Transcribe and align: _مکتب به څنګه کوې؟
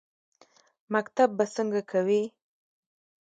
_مکتب 0.93 1.29
به 1.37 1.45
څنګه 1.55 1.81
کوې؟ 1.91 2.21